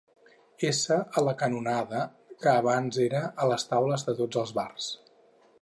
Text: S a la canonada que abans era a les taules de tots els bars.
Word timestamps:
S 0.69 0.79
a 0.97 1.23
la 1.27 1.35
canonada 1.41 2.01
que 2.45 2.51
abans 2.63 2.99
era 3.07 3.23
a 3.45 3.49
les 3.53 3.69
taules 3.75 4.07
de 4.09 4.19
tots 4.23 4.45
els 4.47 4.59
bars. 4.61 4.93